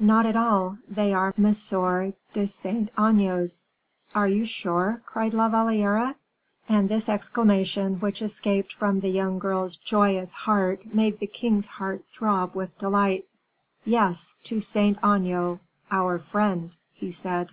"Not 0.00 0.24
at 0.24 0.36
all; 0.36 0.78
they 0.88 1.12
are 1.12 1.34
M. 1.36 1.52
de 2.32 2.48
Saint 2.48 2.90
Aignan's." 2.98 3.68
"Are 4.14 4.26
you 4.26 4.46
sure?" 4.46 5.02
cried 5.04 5.34
La 5.34 5.50
Valliere; 5.50 6.14
and 6.66 6.88
this 6.88 7.10
exclamation 7.10 8.00
which 8.00 8.22
escaped 8.22 8.72
from 8.72 9.00
the 9.00 9.10
young 9.10 9.38
girl's 9.38 9.76
joyous 9.76 10.32
heart 10.32 10.94
made 10.94 11.18
the 11.18 11.26
king's 11.26 11.66
heart 11.66 12.02
throb 12.14 12.54
with 12.54 12.78
delight. 12.78 13.26
"Yes, 13.84 14.32
to 14.44 14.62
Saint 14.62 14.96
Aignan, 15.04 15.60
our 15.90 16.20
friend," 16.20 16.74
he 16.94 17.12
said. 17.12 17.50